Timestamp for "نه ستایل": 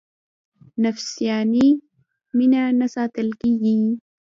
2.79-3.29